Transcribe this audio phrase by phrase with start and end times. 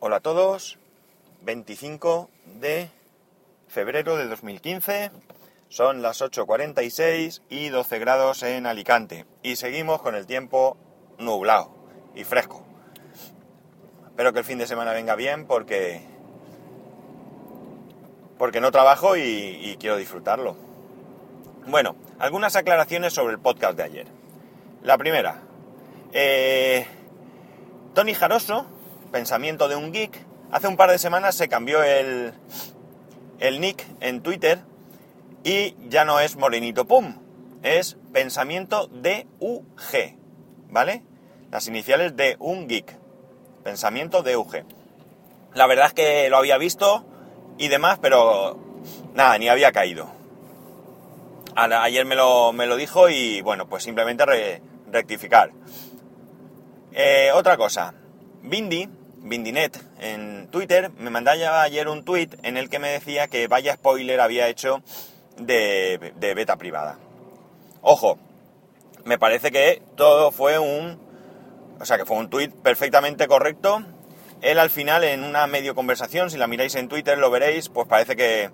[0.00, 0.78] Hola a todos,
[1.42, 2.88] 25 de
[3.66, 5.10] febrero de 2015,
[5.68, 10.76] son las 8.46 y 12 grados en Alicante y seguimos con el tiempo
[11.18, 11.72] nublado
[12.14, 12.62] y fresco.
[14.06, 16.00] Espero que el fin de semana venga bien porque
[18.38, 20.54] porque no trabajo y, quiero disfrutarlo.
[21.66, 24.06] Bueno, algunas aclaraciones sobre el podcast de ayer.
[24.84, 25.42] La primera,
[26.12, 26.86] eh,
[27.94, 28.77] Tony Jaroso,
[29.08, 30.18] pensamiento de un geek,
[30.50, 32.32] hace un par de semanas se cambió el,
[33.38, 34.60] el nick en Twitter
[35.44, 37.16] y ya no es Morenito Pum,
[37.62, 40.16] es pensamiento de UG,
[40.70, 41.02] ¿vale?
[41.50, 42.96] Las iniciales de un geek,
[43.64, 44.64] pensamiento de UG.
[45.54, 47.04] La verdad es que lo había visto
[47.56, 48.58] y demás, pero
[49.14, 50.08] nada, ni había caído.
[51.54, 55.50] Ayer me lo, me lo dijo y bueno, pues simplemente rectificar.
[56.92, 57.94] Eh, otra cosa,
[58.42, 58.88] Bindi,
[59.20, 63.74] Bindinet, en Twitter, me mandaba ayer un tweet en el que me decía que vaya
[63.74, 64.82] spoiler había hecho
[65.36, 66.98] de, de beta privada.
[67.82, 68.18] Ojo,
[69.04, 70.98] me parece que todo fue un...
[71.80, 73.82] O sea, que fue un tweet perfectamente correcto.
[74.40, 77.86] Él al final, en una medio conversación, si la miráis en Twitter lo veréis, pues
[77.88, 78.50] parece que,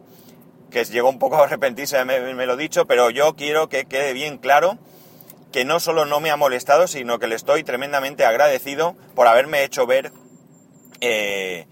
[0.70, 4.12] que llegó un poco a arrepentirse de haberme lo dicho, pero yo quiero que quede
[4.12, 4.78] bien claro
[5.52, 9.62] que no solo no me ha molestado, sino que le estoy tremendamente agradecido por haberme
[9.62, 10.10] hecho ver,
[11.00, 11.66] eh,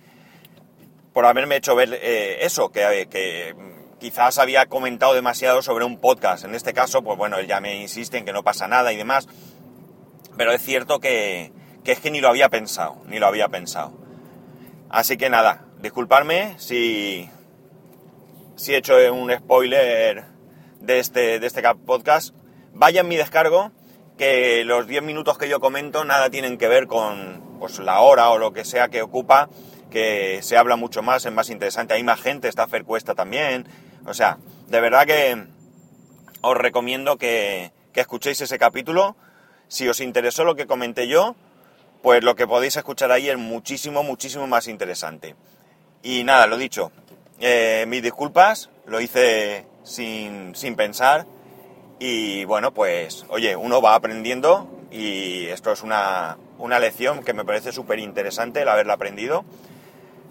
[1.13, 3.55] por haberme hecho ver eh, eso, que, que,
[3.99, 6.45] quizás había comentado demasiado sobre un podcast.
[6.45, 8.97] En este caso, pues bueno, él ya me insiste en que no pasa nada y
[8.97, 9.29] demás,
[10.37, 11.53] pero es cierto que,
[11.85, 13.93] que es que ni lo había pensado, ni lo había pensado.
[14.91, 17.31] Así que nada, disculparme si,
[18.57, 20.25] si he hecho un spoiler
[20.81, 22.35] de este, de este podcast
[22.75, 23.71] vaya en mi descargo,
[24.19, 28.31] que los 10 minutos que yo comento nada tienen que ver con pues, la hora
[28.31, 29.49] o lo que sea que ocupa,
[29.89, 33.69] que se habla mucho más, es más interesante, hay más gente, está Fer Cuesta también,
[34.05, 35.47] o sea, de verdad que
[36.41, 39.15] os recomiendo que, que escuchéis ese capítulo,
[39.69, 41.37] si os interesó lo que comenté yo,
[42.03, 45.37] pues lo que podéis escuchar ahí es muchísimo, muchísimo más interesante.
[46.03, 46.91] Y nada, lo dicho,
[47.39, 51.27] eh, mis disculpas, lo hice sin, sin pensar.
[52.01, 57.45] Y bueno, pues oye, uno va aprendiendo y esto es una, una lección que me
[57.45, 59.45] parece súper interesante el haberla aprendido.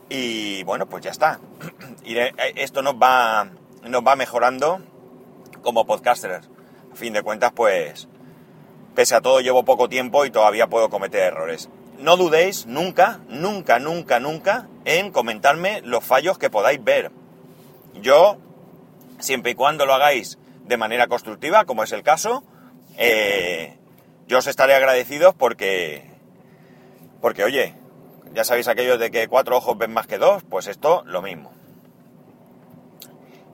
[0.10, 1.40] Y bueno, pues ya está.
[2.06, 2.16] Y
[2.56, 3.52] esto nos va,
[3.84, 4.82] nos va mejorando
[5.62, 6.50] como podcasters.
[6.92, 8.08] A fin de cuentas, pues,
[8.96, 11.70] pese a todo llevo poco tiempo y todavía puedo cometer errores.
[12.00, 17.12] No dudéis nunca, nunca, nunca, nunca en comentarme los fallos que podáis ver.
[18.02, 18.38] Yo,
[19.20, 22.44] siempre y cuando lo hagáis de manera constructiva, como es el caso,
[22.98, 23.78] eh,
[24.28, 26.11] yo os estaré agradecidos porque,
[27.22, 27.76] porque oye,
[28.34, 31.52] ya sabéis aquello de que cuatro ojos ven más que dos, pues esto lo mismo.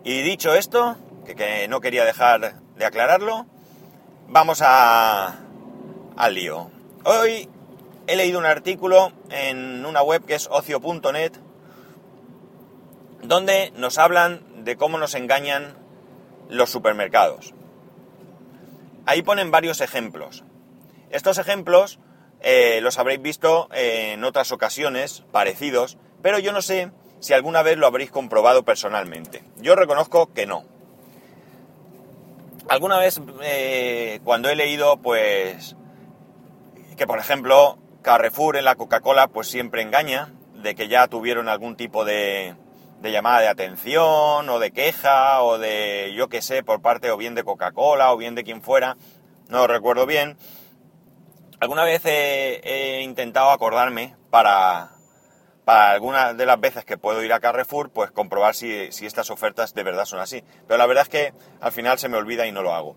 [0.03, 0.95] Y dicho esto,
[1.25, 3.45] que, no quería dejar de aclararlo,
[4.27, 5.39] vamos a,
[6.15, 6.71] al lío.
[7.03, 7.49] Hoy
[8.07, 11.33] he leído un artículo en una web que es ocio.net,
[13.21, 15.75] donde nos hablan de cómo nos engañan
[16.49, 17.53] los supermercados.
[19.05, 20.43] Ahí ponen varios ejemplos.
[21.09, 21.99] Estos ejemplos
[22.41, 27.77] eh, los habréis visto en otras ocasiones parecidos, pero yo no sé si alguna vez
[27.77, 29.43] lo habréis comprobado personalmente.
[29.57, 30.65] Yo reconozco que no.
[32.69, 35.75] Alguna vez eh, cuando he leído, pues,
[36.97, 41.75] que por ejemplo Carrefour en la Coca-Cola, pues siempre engaña, de que ya tuvieron algún
[41.75, 42.55] tipo de,
[43.01, 47.17] de llamada de atención o de queja o de yo qué sé por parte o
[47.17, 48.97] bien de Coca-Cola o bien de quien fuera,
[49.49, 50.37] no recuerdo bien.
[51.59, 54.91] Alguna vez he, intentado acordarme para,
[55.65, 59.31] para algunas de las veces que puedo ir a Carrefour, pues comprobar si, si estas
[59.31, 60.43] ofertas de verdad son así.
[60.67, 62.95] Pero la verdad es que al final se me olvida y no lo hago.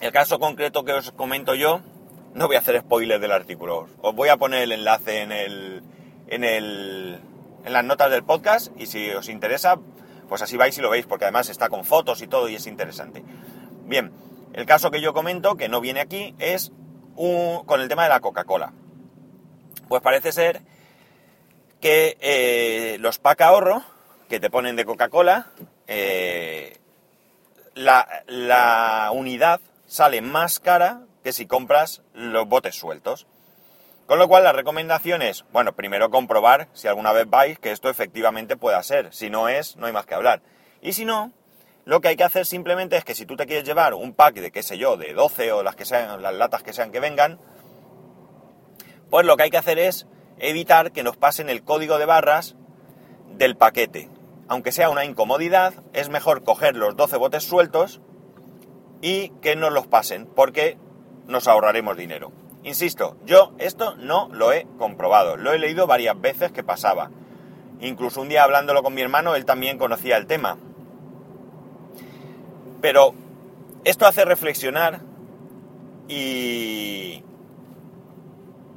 [0.00, 1.80] El caso concreto que os comento yo,
[2.34, 5.82] no voy a hacer spoiler del artículo, os voy a poner el enlace en el,
[6.28, 7.20] en el,
[7.64, 9.78] en las notas del podcast y si os interesa,
[10.28, 12.66] pues así vais y lo veis, porque además está con fotos y todo y es
[12.66, 13.24] interesante.
[13.86, 14.12] Bien,
[14.52, 16.70] el caso que yo comento, que no viene aquí, es
[17.66, 18.72] con el tema de la Coca-Cola.
[19.88, 20.62] Pues parece ser
[21.80, 23.82] que eh, los pack ahorro
[24.28, 25.50] que te ponen de Coca-Cola,
[25.86, 26.76] eh,
[27.74, 33.26] la, la unidad sale más cara que si compras los botes sueltos.
[34.06, 37.90] Con lo cual la recomendación es, bueno, primero comprobar si alguna vez vais que esto
[37.90, 39.12] efectivamente pueda ser.
[39.12, 40.40] Si no es, no hay más que hablar.
[40.80, 41.32] Y si no,
[41.88, 44.34] lo que hay que hacer simplemente es que si tú te quieres llevar un pack
[44.34, 47.00] de, qué sé yo, de 12 o las que sean, las latas que sean que
[47.00, 47.40] vengan,
[49.08, 50.06] pues lo que hay que hacer es
[50.38, 52.56] evitar que nos pasen el código de barras
[53.38, 54.10] del paquete.
[54.48, 58.02] Aunque sea una incomodidad, es mejor coger los 12 botes sueltos
[59.00, 60.76] y que nos los pasen, porque
[61.26, 62.32] nos ahorraremos dinero.
[62.64, 67.10] Insisto, yo esto no lo he comprobado, lo he leído varias veces que pasaba.
[67.80, 70.58] Incluso un día hablándolo con mi hermano, él también conocía el tema.
[72.80, 73.14] Pero
[73.84, 75.00] esto hace reflexionar
[76.08, 77.22] y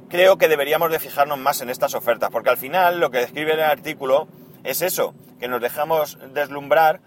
[0.08, 3.54] creo que deberíamos de fijarnos más en estas ofertas, porque al final lo que describe
[3.54, 4.28] el artículo
[4.64, 7.00] es eso, que nos dejamos deslumbrar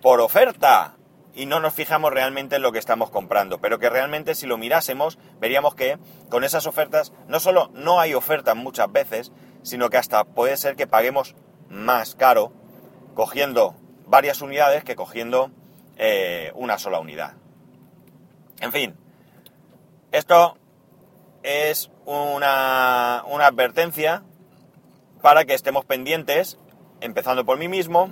[0.00, 0.96] por oferta
[1.34, 4.56] y no nos fijamos realmente en lo que estamos comprando, pero que realmente si lo
[4.56, 5.98] mirásemos veríamos que
[6.30, 9.32] con esas ofertas no solo no hay ofertas muchas veces,
[9.62, 11.36] sino que hasta puede ser que paguemos
[11.68, 12.52] más caro
[13.14, 13.76] cogiendo
[14.06, 15.50] varias unidades que cogiendo
[15.96, 17.34] eh, una sola unidad.
[18.60, 18.94] En fin,
[20.12, 20.56] esto
[21.42, 24.22] es una, una advertencia
[25.22, 26.58] para que estemos pendientes,
[27.00, 28.10] empezando por mí mismo,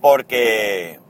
[0.00, 1.00] porque,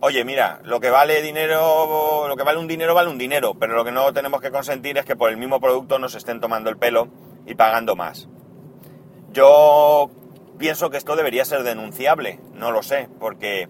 [0.00, 3.74] oye, mira, lo que vale dinero, lo que vale un dinero vale un dinero, pero
[3.74, 6.70] lo que no tenemos que consentir es que por el mismo producto nos estén tomando
[6.70, 7.08] el pelo
[7.46, 8.28] y pagando más.
[9.32, 10.10] Yo
[10.58, 13.68] pienso que esto debería ser denunciable, no lo sé, porque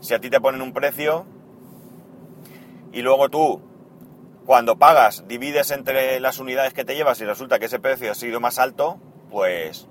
[0.00, 1.26] si a ti te ponen un precio
[2.92, 3.60] y luego tú,
[4.46, 8.14] cuando pagas, divides entre las unidades que te llevas y resulta que ese precio ha
[8.14, 8.98] sido más alto,
[9.30, 9.88] pues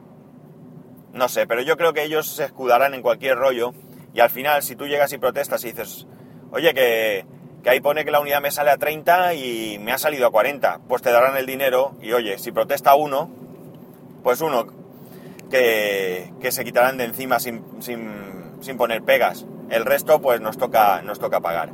[1.14, 3.74] no sé, pero yo creo que ellos se escudarán en cualquier rollo
[4.14, 6.08] y al final si tú llegas y protestas y dices,
[6.52, 7.26] oye, que,
[7.64, 10.32] que ahí pone que la unidad me sale a 30 y me ha salido a
[10.32, 13.30] 40, pues te darán el dinero y oye, si protesta uno,
[14.24, 14.68] pues uno
[15.50, 19.46] que, se quitarán de encima sin, sin, poner pegas.
[19.70, 21.72] El resto pues nos toca, nos toca pagar.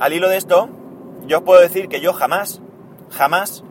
[0.00, 0.68] Al hilo de esto,
[1.26, 2.60] yo os puedo decir que yo jamás,
[3.10, 3.64] jamás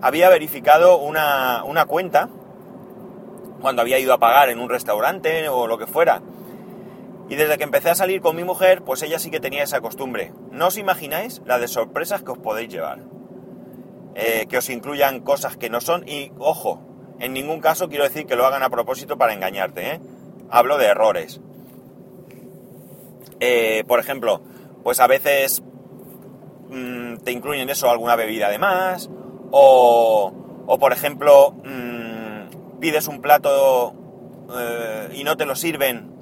[0.00, 2.28] había verificado una, una cuenta
[3.60, 6.22] cuando había ido a pagar en un restaurante o lo que fuera.
[7.28, 9.80] Y desde que empecé a salir con mi mujer, pues ella sí que tenía esa
[9.80, 10.32] costumbre.
[10.50, 13.00] No os imagináis la de sorpresas que os podéis llevar.
[14.14, 16.08] Eh, que os incluyan cosas que no son.
[16.08, 16.80] Y ojo,
[17.18, 20.00] en ningún caso quiero decir que lo hagan a propósito para engañarte, ¿eh?
[20.50, 21.40] Hablo de errores.
[23.40, 24.40] Eh, por ejemplo,
[24.82, 25.62] pues a veces
[26.68, 29.10] mm, te incluyen eso alguna bebida de más,
[29.50, 30.32] o,
[30.66, 33.94] o por ejemplo, mm, pides un plato
[34.58, 36.12] eh, y no te lo sirven,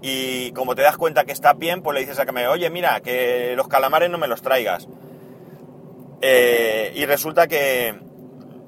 [0.00, 2.70] y como te das cuenta que está bien, pues le dices a que me, oye,
[2.70, 4.88] mira, que los calamares no me los traigas.
[6.20, 7.94] y resulta que,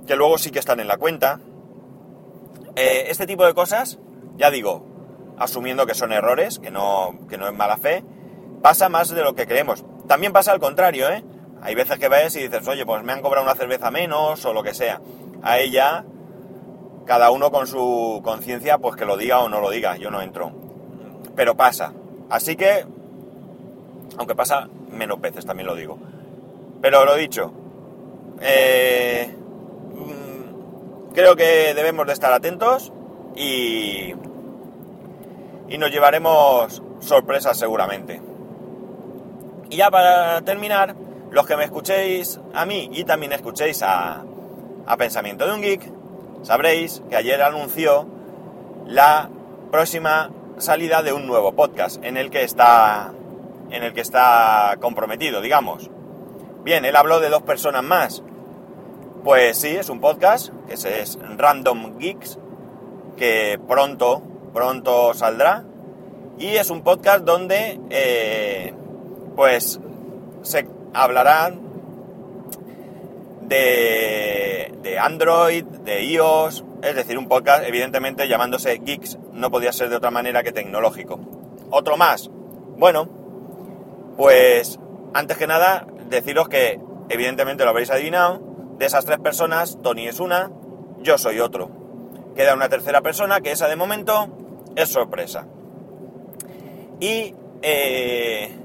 [0.06, 1.41] que luego sí que están en la cuenta,
[2.77, 3.99] eh, este tipo de cosas,
[4.37, 4.87] ya digo,
[5.40, 8.04] asumiendo que son errores, que no, que no es mala fe,
[8.62, 9.84] pasa más de lo que creemos.
[10.06, 11.25] También pasa al contrario, ¿eh?
[11.62, 14.52] Hay veces que ves y dices, oye, pues me han cobrado una cerveza menos o
[14.52, 15.00] lo que sea.
[15.42, 16.04] A ella,
[17.06, 20.22] cada uno con su conciencia, pues que lo diga o no lo diga, yo no
[20.22, 20.52] entro.
[21.34, 21.93] Pero pasa.
[22.28, 22.86] Así que,
[24.19, 25.98] aunque pasa menos veces, también lo digo.
[26.81, 27.52] Pero lo dicho,
[28.40, 29.34] eh,
[31.14, 32.93] creo que debemos de estar atentos
[33.34, 34.14] y,
[35.70, 38.20] y nos llevaremos sorpresas seguramente.
[39.70, 40.94] Y ya para terminar,
[41.31, 44.25] los que me escuchéis a mí y también escuchéis a,
[44.87, 45.93] a Pensamiento de un Geek,
[46.43, 48.06] sabréis que ayer anunció
[48.86, 49.31] la
[49.70, 53.12] próxima salida de un nuevo podcast en el que está
[53.70, 55.89] en el que está comprometido, digamos.
[56.65, 58.22] Bien, él habló de dos personas más,
[59.22, 62.39] pues sí, es un podcast, que es Random Geeks,
[63.17, 65.64] que pronto, pronto saldrá.
[66.38, 68.72] Y es un podcast donde, eh,
[69.36, 69.80] pues,
[70.42, 71.52] se hablará
[73.42, 79.90] de, de Android, de iOS, es decir, un podcast evidentemente llamándose Geeks, no podía ser
[79.90, 81.20] de otra manera que tecnológico.
[81.70, 82.30] Otro más.
[82.78, 83.08] Bueno,
[84.16, 84.78] pues
[85.12, 88.40] antes que nada, deciros que evidentemente lo habréis adivinado,
[88.78, 90.50] de esas tres personas, Tony es una,
[91.00, 91.80] yo soy otro.
[92.37, 94.29] Queda una tercera persona que esa de momento
[94.77, 95.46] es sorpresa.
[97.01, 98.56] Y, eh,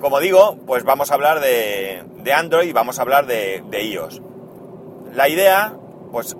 [0.00, 4.22] como digo, pues vamos a hablar de, Android y vamos a hablar de, de iOS.
[5.14, 5.74] La idea,
[6.10, 6.36] pues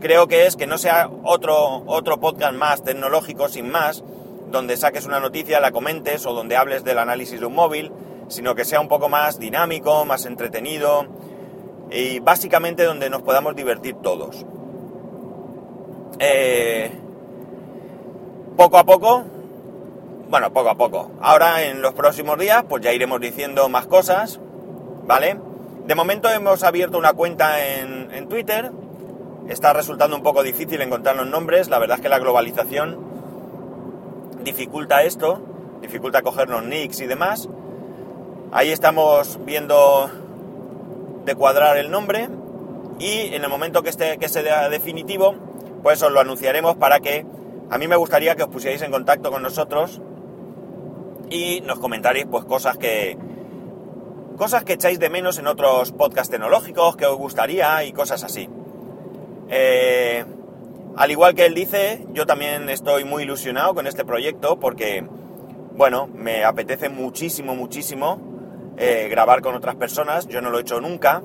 [0.00, 4.02] creo que es que no sea otro, otro podcast más tecnológico, sin más,
[4.50, 7.92] donde saques una noticia, la comentes o donde hables del análisis de un móvil,
[8.28, 11.06] sino que sea un poco más dinámico, más entretenido
[11.90, 14.44] y básicamente donde nos podamos divertir todos.
[16.24, 16.88] Eh,
[18.56, 19.24] poco a poco,
[20.28, 21.10] bueno, poco a poco.
[21.20, 24.38] Ahora en los próximos días pues ya iremos diciendo más cosas,
[25.04, 25.36] ¿vale?
[25.84, 28.70] De momento hemos abierto una cuenta en, Twitter.
[29.48, 31.68] Está resultando un poco difícil encontrar los nombres.
[31.68, 32.98] La verdad es que la globalización
[34.44, 35.40] dificulta esto,
[35.80, 37.48] dificulta coger los nicks y demás.
[38.52, 40.08] Ahí estamos viendo
[41.24, 42.28] de cuadrar el nombre
[43.00, 45.34] y en el momento que, esté, que sea definitivo,
[45.82, 47.26] pues os lo anunciaremos para que
[47.70, 50.00] a mí me gustaría que os pusierais en contacto con nosotros
[51.30, 53.16] y nos comentaréis pues cosas que
[54.36, 58.48] cosas que echáis de menos en otros podcasts tecnológicos que os gustaría y cosas así.
[59.48, 60.24] Eh,
[60.96, 65.06] al igual que él dice, yo también estoy muy ilusionado con este proyecto porque,
[65.74, 68.20] bueno, me apetece muchísimo, muchísimo
[68.76, 70.26] eh, grabar con otras personas.
[70.28, 71.22] Yo no lo he hecho nunca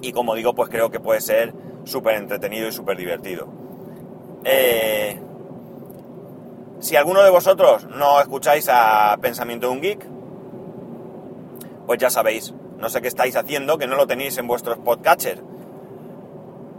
[0.00, 1.54] y como digo, pues creo que puede ser
[1.86, 3.48] súper entretenido y súper divertido.
[4.44, 5.18] Eh,
[6.80, 10.06] si alguno de vosotros no escucháis a Pensamiento de un Geek,
[11.86, 15.42] pues ya sabéis, no sé qué estáis haciendo, que no lo tenéis en vuestros podcatchers.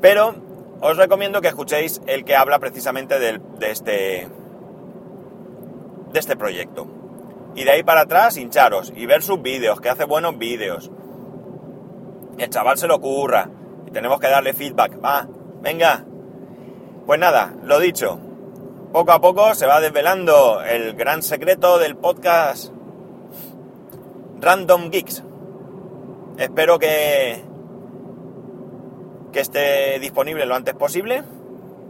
[0.02, 0.36] Pero
[0.82, 4.28] os recomiendo que escuchéis el que habla precisamente de, este,
[6.12, 6.88] de este proyecto.
[7.56, 10.92] Y de ahí para atrás, hincharos y ver sus vídeos, que hace buenos vídeos.
[12.38, 13.50] El chaval se lo ocurra
[13.88, 15.04] y tenemos que darle feedback.
[15.04, 15.28] Va,
[15.62, 16.06] venga.
[17.06, 18.20] Pues nada, lo dicho.
[18.92, 22.74] Poco a poco se va desvelando el gran secreto del podcast
[24.42, 25.24] Random Geeks.
[26.38, 27.44] Espero que,
[29.32, 31.24] que esté disponible lo antes posible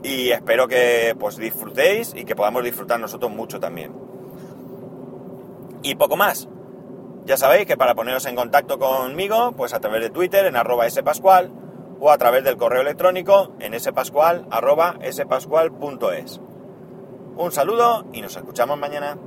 [0.03, 3.93] y espero que pues disfrutéis y que podamos disfrutar nosotros mucho también.
[5.81, 6.47] Y poco más.
[7.25, 10.89] Ya sabéis que para poneros en contacto conmigo, pues a través de Twitter en arroba
[10.89, 11.51] spascual
[11.99, 14.41] o a través del correo electrónico en spascual.es.
[17.37, 19.17] Un saludo y nos escuchamos mañana.